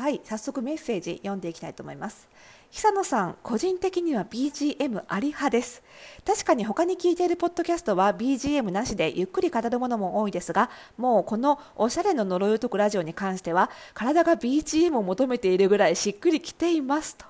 [0.00, 2.26] はい早速メッセージ読んでいきたいと思います。
[2.70, 5.82] 久野さん個人的には BGM あり派です。
[6.26, 17.16] 確かに他に聞いているポッドキャストは BGM なしでゆっくり語るものも多いですがもうこのおしゃれの呪いを解くラジオに関しては体が BGM を求めているぐらいしっくりきています。
[17.16, 17.26] と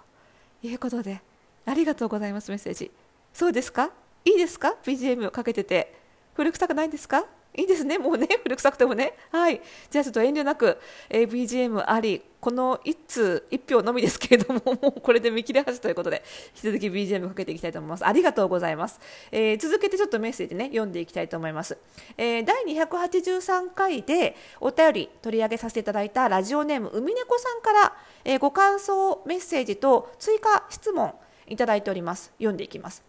[0.62, 1.22] いうことで
[1.66, 2.92] ありがとうございますメッセージ。
[3.34, 3.90] そうですか？
[4.24, 5.98] いいですか？BGM かけてて。
[6.34, 7.24] 古臭くないんですか？
[7.54, 9.14] いいですね、もうね、 古臭くてもね。
[9.32, 9.60] はい。
[9.90, 10.78] じゃあちょっと遠慮なく、
[11.08, 16.22] え、BGM あり、この1通1票のみですけれども、 もうこれで見切れ端ということで、
[16.54, 18.06] 引き続き BGM かけていきたいと思います。
[18.06, 19.00] ありがとうございます。
[19.32, 21.76] えー、続けてちょっとメッセージね、読んでいきたいと思います。
[22.16, 31.12] えー、第283回でお便り取り上げさせていただいたラジオネーム、海猫さんから、えー、ご感想メッセージと追加質問
[31.48, 32.32] いただいております。
[32.38, 33.02] 読んでいきます。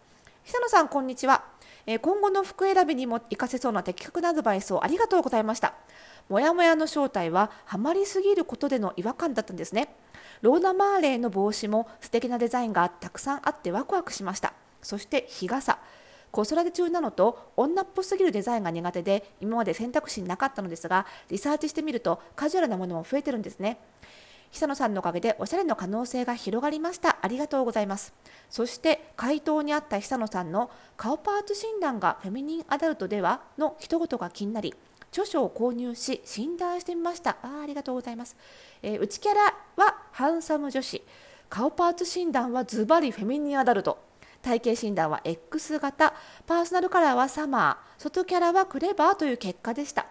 [0.44, 1.51] 久野さん、こんにちは。
[1.86, 5.74] え今後の服選びにも活かせそうな的確なアドバイスをありがとうございました。
[6.28, 9.94] もやもやの正体はハマりすぎることでの違和感だったんですね。
[10.40, 14.52] ローナ・マーレーの帽子も素敵なデザインがたくさんあってワクワクしました。
[14.80, 15.78] そして日傘。
[16.30, 23.78] 子育て中なのと女っぽすぎるデザインが苦手で今まで選択肢になかったのですがリサーチしてみるとカジュアルなものも増えてるんですね。
[24.52, 27.16] 久野さんのおかげでおしゃれの可能性が広がりました。
[27.22, 28.12] ありがとうございます。
[28.50, 34.74] そして回答にあった久野さんの顔パーツ診断がフェミニンアダルトではの一言が気になり
[35.10, 37.38] 著書を購入し診断してみました。
[37.42, 38.36] あありがとうございます、
[38.82, 39.40] えー、内キャラ
[39.76, 41.02] はハンサム女子。
[41.48, 43.98] 顔パーツ診断はズバリフェミニンアダルト。
[44.42, 46.14] 体型診断は X 型。
[46.46, 48.02] パーソナルカラーはサマー。
[48.02, 50.06] 外キャラはクレバーという結果でした。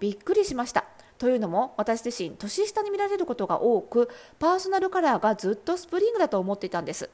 [0.00, 0.84] びっくりしました。
[1.22, 4.08] というのも私自身年下に見られることが多く
[4.40, 7.10] パーソナルカラーがずっとスプリングだと思っていたんです。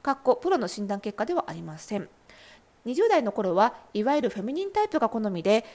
[0.00, 2.08] かっこプロの診断結果ではありません。
[2.86, 5.66] 20代の頃はいわゆるフェミニンタイプが好みで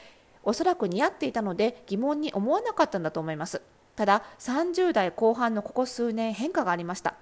[0.41, 3.61] おそらく似合っていたので疑問に思わなかったんだと思います。
[3.95, 7.13] ただ30代後半のここ数年変化がありました。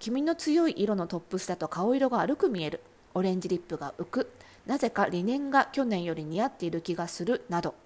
[0.00, 2.80] 黄身の強い色のトップスだと顔色が悪く見える。
[3.14, 4.32] オレンジリップが浮く。
[4.66, 7.44] なぜか理念が去年より似合っている気がする。
[7.48, 7.76] など。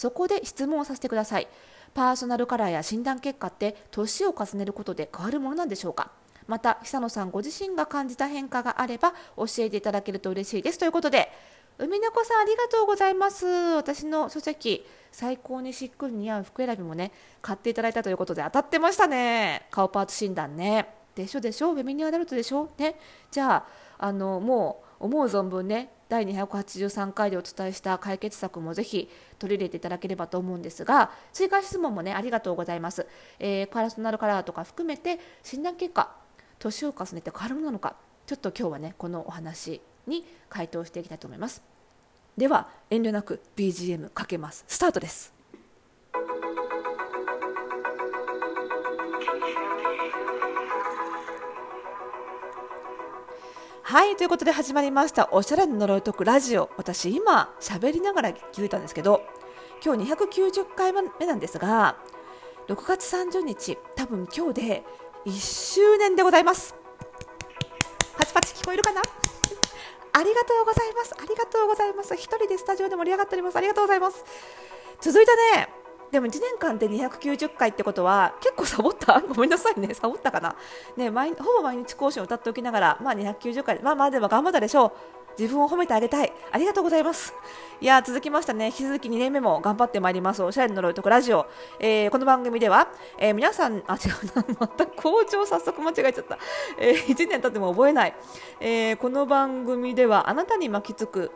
[0.00, 1.48] そこで質問をさせてください。
[1.92, 6.10] パーソナルカラーや診断結果って年を重ねることで変わるものなんでしょうか？
[6.46, 10.78] また久野さんご自身が感じた変化があれば教えていただけると嬉しいです。
[10.78, 11.30] ということで
[11.76, 13.44] 海猫さんありがとうございます。
[13.46, 17.12] 私の書籍最高にしっくり似合う服選びもね
[17.42, 19.66] 買っていただいたということで当たってましたね。
[19.70, 20.94] 顔パーツ診断ね。
[21.14, 21.74] でしょでしょ？
[21.74, 22.70] フェミニアダルトでしょ？
[22.78, 22.96] ね。
[23.30, 23.66] じゃ
[23.98, 33.06] ああのもう思う存分ね第283回でお伝えした解決策もぜひ取り入れていただければと思うんですが追加質問もねありがとうございます、
[33.38, 36.14] えー、パーソナルカラーとか含めて診断結果
[36.58, 37.96] 年を重ねて変わるものなのか
[38.26, 41.62] ちょっと今日はねこのお話に回答していきたいと思います。
[42.36, 44.64] では遠慮なく BGM かけます。
[44.68, 45.32] スタートです。
[53.90, 56.70] はいということで始まりましたおしゃれの呪い解くラジオ。
[56.76, 59.22] 私今喋りながら気づいたんですけど
[59.84, 61.96] 今日290回目なんですが
[62.68, 64.84] 6月30日多分今日で
[65.26, 66.76] 1周年でございます。
[68.16, 69.02] パチパチ聞こえるかな？
[69.02, 71.16] ありがとうございます。
[71.18, 72.14] ありがとうございます。
[72.14, 73.56] 一人でスタジオで盛り上がっております。
[73.56, 74.24] ありがとうございます。
[75.00, 75.79] 続いたね
[76.10, 79.20] でも1年間で290回ってことは結構サボった？
[79.22, 79.94] ごめんなさいね。
[79.94, 80.56] サボったかな？
[80.96, 84.92] ね毎ほぼ毎日講師を歌っておきながらまあ290回まあまあでも頑張ったでしょう。
[85.38, 86.32] 自分を褒めてあげたい。
[86.50, 87.32] ありがとうございます。
[87.80, 88.66] いや続きましたね。
[88.66, 90.42] 引き続き2年目も頑張ってまいります。
[90.42, 91.46] おしゃれの呪いとくラジオ、
[91.78, 94.44] えー、この番組では、えー、皆さんあ違うな。
[94.58, 96.36] また校長早速間違えちゃった、
[96.78, 98.14] えー、1年経っても覚えない、
[98.58, 101.30] え、この番組ではあなたに巻きつく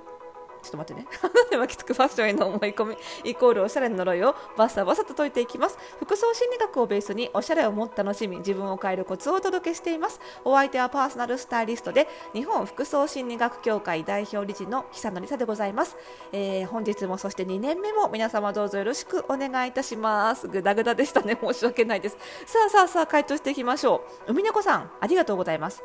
[0.65, 1.07] ちょっと待ってね。
[1.59, 5.79] 巻きつくファッションへの思い込み、イコールおしゃれの呪いをバサバサと解いていきます。
[6.01, 10.21] 服装心理学をベースにおしゃれをもっと楽しみ、自分を変えるコツをお届けしています。
[10.45, 15.97] お相手はパーソナルスタイリストで、日本服装心理学協会代表理事の久野里沙でございます。
[16.33, 20.49] えー、本日もそして2年目も皆様どうぞよろしくお願いいたします。
[20.49, 21.39] ぐだぐだでしたね。
[21.41, 22.17] 申し訳ないです。
[22.47, 24.33] さあさあさあ、回答していきましょう。
[24.33, 25.83] 海猫さん、ありがとうございます。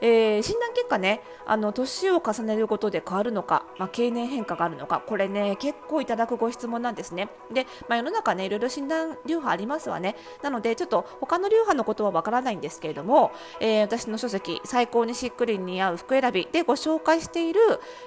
[0.00, 7.28] えー、診断結果ねあの年を重ねることで変わるのか、まあ、経年変化があるのかこれね結構いただくご質問なんですね。
[7.52, 10.16] で、まあ、世の中ねいろいろ診断流派ありますわね。
[10.42, 17.60] なのでちょっと他の流派のことはわからないんですけれども、えー、私の書籍最高にしっくり似合う服選びでご紹介している、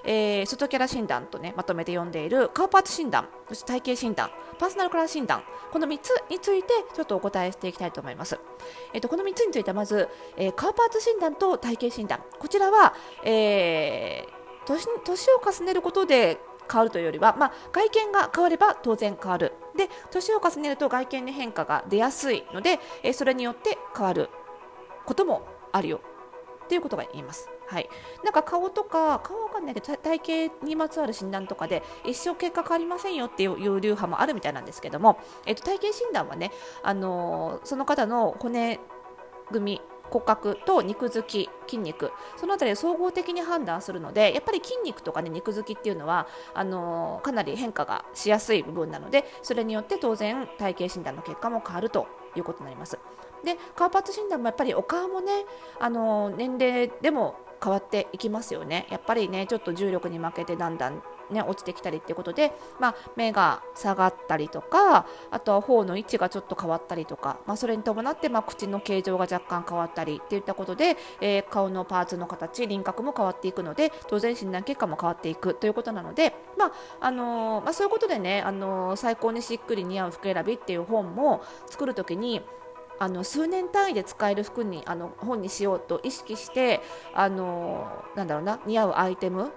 [0.03, 5.41] えー、外キャラ診断とねまとめて読んでいる顔パーツ診断そして体型診断パーソナルカラー診断
[5.71, 8.39] この3つについてちょっとお答えしていきたいと思います、
[8.93, 12.21] えーと、この3つについてまず、えー、顔パーツ診断と体型診断。
[12.39, 12.93] こちらは、
[13.23, 16.37] えー、年年を重ねることで
[16.71, 19.53] 変わるというよりは、まあ、外見が変われば当然変わる。
[19.75, 24.29] で年を重ねると外見に変化が出やすいので、えそれによって変わる
[25.05, 26.01] こともあるよ。
[26.65, 27.49] っていうことが言えます。
[27.65, 27.89] はい、
[28.23, 38.79] なんか顔とか顔わかんないけど体型にまつわる診断とかで一生結果変わりませんよっていう流派もあるみたいなんですけども、えっと、体型診断はね、あのー、その方の骨
[39.51, 52.99] 組み骨格と肉付き筋肉その辺りを総合的に判断するのでやっぱり筋肉とか、ね、肉付きっていうのはあのー、かなり変化がしやすい部分なのでそれによって当然体型診断の結果も変わるということになります。
[53.43, 55.31] で顔パッツ診断もやっぱりお顔もね
[55.79, 58.87] あのー、年齢でも変わっていきますよね。
[58.89, 61.01] やっぱりねちょっと重力に負けてだんだん
[61.31, 76.71] ね、落ちてきたりっていうことで、まあ、目が下がったりとかあとは頬の位置がちょっと変わったりとか、まあ、それに伴って、まあ、口の形状が若干変わったりっていったことで、えー、顔のパーツの形輪郭も変わっていくので当然診断結果も変わっていくということなので、まあ
[77.01, 82.41] あのー、まあ、そういうことでね、あのー、最高にしっくり似合う服選びっていう本も作るときに
[82.99, 86.81] あの数年単位で使える服にあの本にしようと意識して
[87.13, 89.51] あのなんだろうな似合うアイテム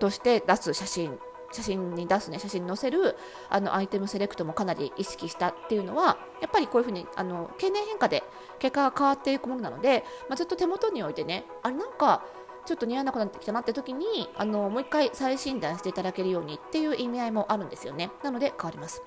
[0.00, 1.18] として出す写真
[1.50, 3.16] 写真に出すね写真に載せる
[3.48, 8.22] あのアイテムセレクトもかなり意識したっていうのはやっぱりこういうふうにあの経年変化で
[8.58, 12.22] 結果が変わっていくものなので、まあ、ずっと手元に置いてねあれなんか
[12.66, 18.10] ちょっと似合わなくなってきたなって時にあのもう一回再診断していただけるようにっていう意味合いもあるんですよね。
[18.22, 19.02] なので変わります。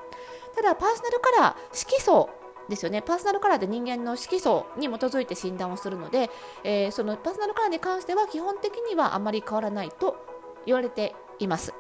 [0.56, 2.30] ただパーソナルカラー色素
[2.71, 6.31] ですよねパーソナルカラーで人間の色素に基づいて診断をするので、
[6.63, 10.15] えー、そのパーソナルカラーに関しては基本的にはあまり変わらないと
[10.65, 11.73] 言われています。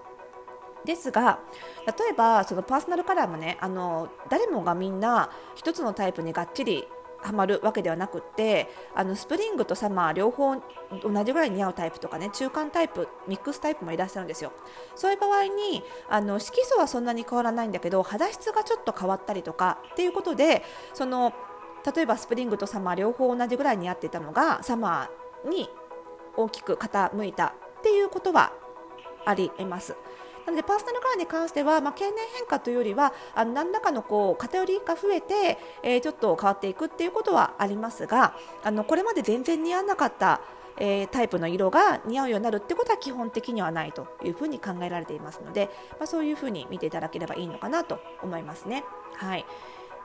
[0.83, 1.39] ですが
[1.85, 6.87] 例えばそのパーソナルカラーもねあの誰もがみんな1つのタイプにがっちり
[7.21, 14.51] はまるわけではなくってあのスプリングとサマー両方同じぐらい似合うタイプとかね中間タイプミックスタイプもいらっしゃるんですよ
[14.95, 20.63] そういう場合にあの色素はそんなに変わらないんだけど肌質がちょっと変わったりとかっていうことで
[20.93, 21.33] その
[21.95, 25.69] 例えばスプリングとサマー両方同じぐらい似合っていたのがサマーに
[26.37, 28.53] 大きく傾いたっていうことは
[29.25, 29.95] ありえます。
[30.45, 40.41] なのでパーソナルカラーに関しては、まあ、経年変化というよりはあの何らかのこう偏りが増えて、えー、ちょっと変わっていくっていうことはありますがあのこれまで全然似合わなかった
[40.77, 48.83] えー、タイプの色が似合うようになるってことは基本的にはないというふうに考えられていますので、まあ、そういうふうに見ていただければいいのかなと思いますね。
[49.15, 49.45] はい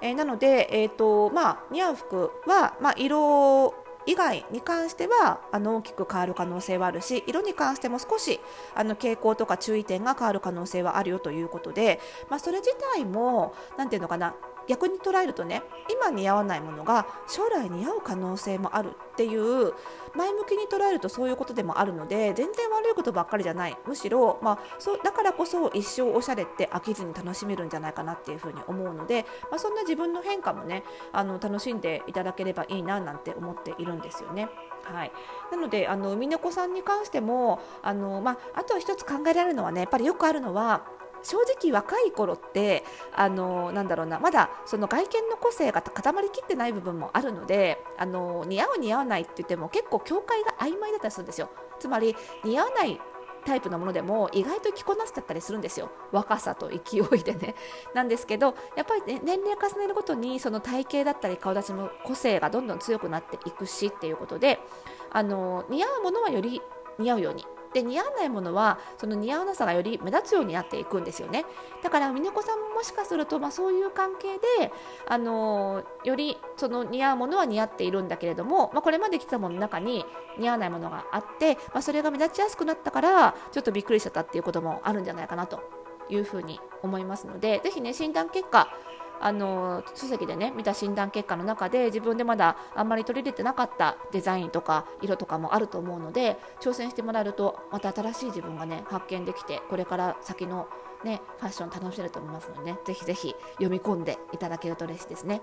[0.02, 3.74] えー、なので、えーとまあ、似合う服は、まあ、色
[4.06, 8.40] 以外に関してはあの大きく変わる可能性はあるし色に関しても少し
[8.74, 12.00] あの傾向とか注意点が変わる可能性はあるよということで、
[12.30, 14.34] まあ、それ自体も何て言うのかな
[14.66, 19.72] 逆に捉えるとね今似合わないものが将来似合う可能性もあるっていう
[20.14, 34.48] 前向きに捉えるとそういうことでもあるので全然悪いことばっかりじゃないむしろ、まあ、そうだからこそ一生おしゃれって飽きずに楽しめるんじゃないかなっていうふうに思うので、まあ、そんな自分の変化もねあの楽しんでいただければいいななんて思っているんですよね。
[34.82, 35.12] はい、
[35.50, 40.86] なのであの海猫さんに関してもあの、まあ、あと一つ考えられるのはねやっぱりよくあるのは
[41.22, 42.84] 正直若い頃って
[43.14, 51.50] あのなんだろうなまだその外見の個性が固まりきってない部分もあるのであの似合う似合わないって言っても結構境界が曖昧だったりするんですよ。
[51.78, 53.00] つまり似合わない
[53.46, 55.90] タイプのものでも意外と着こなせちゃったりするんですよ。
[56.10, 57.54] 若さと勢いでね。
[57.94, 64.58] なんですけどやっぱり、ね、年齢重ねるごとにその体型だったり顔立ちの個性がどんどん強くなっていくしっていうことで
[65.12, 66.60] あの似合うものはより
[66.98, 71.44] 似合うようにで似合わないものはその似合わなさがより目立つようになっていくんですよね。
[71.82, 74.72] だから峰子さんももしかすると、まあ、そういう関係で、
[75.06, 80.06] あのよりその似合うものは似合っているんだけれども、まあ、これまで来たものの中に
[80.38, 85.60] 似合わないものがあって、まあ、それが目立ちやすくなったからちょっとびっくりしちゃったっていうこともあるんじゃないかなと
[86.08, 88.68] いうふうに思いますのでぜひね診断結果
[89.20, 100.68] あの書籍でね見た診断結果の中で自分でまだあんまり取り入れてなかったデザインとか色とかもあると思うので挑戦してもらえるとまた新しい自分がね発見できてこれから先の
[101.04, 105.40] ねファッション楽しめると思いますのでねぜひぜひ読み込んでいただけると嬉しいですね。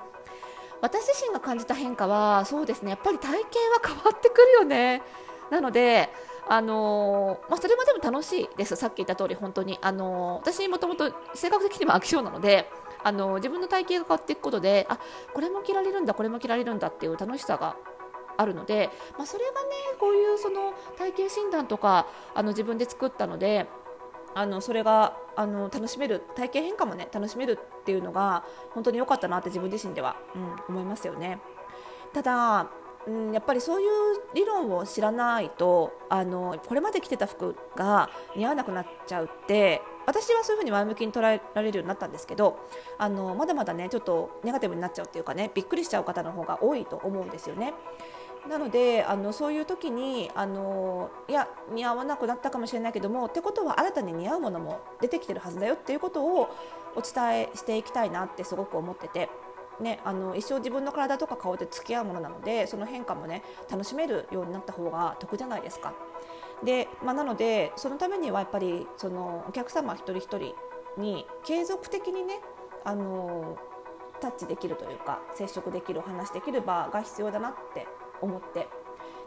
[0.81, 5.01] 私自身が感じた変化はそうですねやっぱり体型は変わってくるよね。
[5.49, 6.09] なので
[6.47, 12.69] あのー、まあ、それもでも楽しいです、さっき言った通り本当に、あのー、私もともと性格的にも飽き性なので、
[13.03, 14.99] あの自分の体型が変わっていくことであ
[15.33, 17.75] これも着られるんだこれも着られるんだっていう楽しさが
[18.37, 19.57] あるので、まあ、それがね
[19.99, 23.67] こういうその体型診断とかあの自分で作ったので
[24.35, 30.39] あのそれがあの楽しめる体型変化もね楽しめるっていうのが本当に良かったなって自分自身では、う
[30.71, 31.39] ん、思いますよね。
[32.13, 32.69] ただ
[33.05, 33.89] うん、やっぱりそういう
[34.33, 42.59] 理論を知らないとあのこれまで着てた服が似合わなくなっちゃうって私はそういうふうに前向きに捉えられるようになったんですけど
[42.97, 47.73] あのまだまだねちょっとネガティブになっちゃうっていうかねびっくりしちゃう方の方が多いと思うんですよね。
[48.49, 56.49] なのであのそういう時にあのいや似合わなくなったかもしれないけどもってことは新たに似合うものも出てきてるはずだよっていうことを
[56.95, 59.29] お伝えしていきたいなってすごく思ってて。
[59.79, 63.41] ね、あの一生自分の体とか顔で付き合うものなのでその変化もね
[63.71, 65.93] 楽しめるようになった方が得じゃないですか。
[66.63, 70.55] で、まあ、なのでそのためにはやっぱりそのお客様一人一人
[70.97, 72.39] に継続的にね
[72.83, 73.57] あの
[74.21, 77.87] タッチできるというか接触できるお話できる場が必要だなって
[78.21, 78.67] 思って。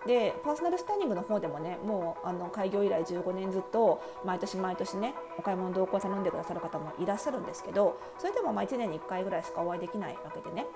[0.06, 10.66] でパーソナルスタイリングの方でもねもうあの開業以来15年ずっと毎年毎年ねお買い物同行頼んでくださる方もいらっしゃるんですけどそれでもまあ1年に1回ぐらいしかお会いできないわけでね。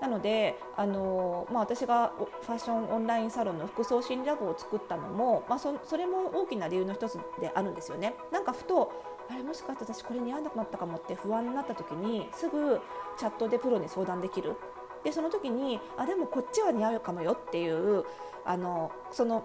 [0.00, 2.12] なので、あのまあ、私が
[2.42, 8.14] ファッションオンラインサロンの服装心理ラボを作ったのも、まあ、それも大きな理由の一つであるんですよね。
[8.30, 8.92] なんかふと
[9.28, 12.80] あれもしかして私これ似合わなくなったかもって不安になった時にすぐ
[13.18, 14.54] チャットでプロに相談できる
[15.02, 18.04] でその時にあでもこっちは似合うかもよっていう
[18.44, 19.44] あのその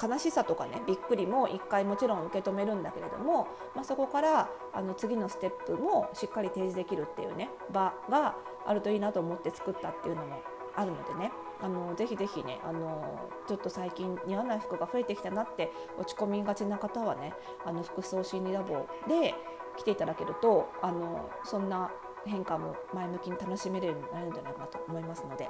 [0.00, 10.40] 悲しさとかねびっくりも一回もちろん受け止めるんだけれども、まあ、そこからあの次のステップもしっかり提示できるっていうね場があるといいなと思って作ったっていうのも
[10.74, 19.34] あるのでねあのぜひぜひねあのちょっと最近似合わない服が増えてきたなって落ち込みがちな方はねあの服装心理ラボで
[19.76, 21.90] 来ていただけるとあのそんな
[22.24, 25.48] 変化も前向きに楽しめるようになるんじゃないかなと思いますので。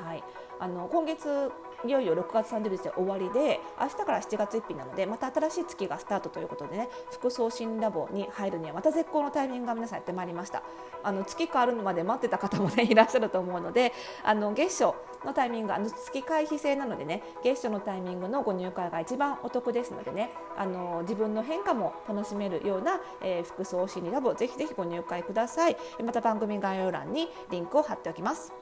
[0.00, 0.24] はい、
[0.58, 1.50] あの今月
[1.84, 10.62] いよいよ6月30日で終わりで明日から7月1日なのでまた新しい月がスタートということでね服装診ラボに入るにはまた絶好のタイミングが皆さんやってまいりました。
[11.02, 25.76] あの月変わるのまで待ってた方もね いらっしゃると思うのであの月初のタイミングあの月回避制なのでね月初のタイミングのご入会が一番お得ですのでねあの自分の変化も楽しめるような、えー、服装心理ラボぜひぜひご入会ください。
[26.04, 28.52] また番組概要欄にリンクを貼っておきます。